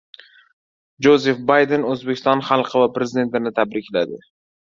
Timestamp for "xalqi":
2.47-2.83